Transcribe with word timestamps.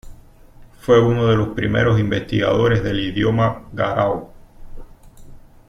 Fue 0.79 0.99
uno 0.99 1.27
de 1.27 1.35
los 1.35 1.49
primeros 1.49 1.99
investigadores 1.99 2.81
del 2.83 3.01
idioma 3.01 3.69
warao. 3.71 4.33